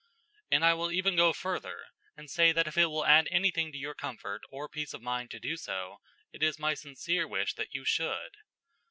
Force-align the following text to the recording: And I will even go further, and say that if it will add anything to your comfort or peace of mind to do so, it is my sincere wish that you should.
And 0.49 0.65
I 0.65 0.73
will 0.73 0.91
even 0.91 1.15
go 1.15 1.31
further, 1.31 1.85
and 2.17 2.27
say 2.27 2.51
that 2.53 2.65
if 2.65 2.75
it 2.75 2.87
will 2.87 3.05
add 3.05 3.27
anything 3.29 3.71
to 3.71 3.77
your 3.77 3.93
comfort 3.93 4.41
or 4.49 4.67
peace 4.67 4.95
of 4.95 5.01
mind 5.03 5.29
to 5.29 5.39
do 5.39 5.55
so, 5.55 5.97
it 6.33 6.41
is 6.41 6.57
my 6.57 6.73
sincere 6.73 7.27
wish 7.27 7.53
that 7.53 7.75
you 7.75 7.85
should. 7.85 8.37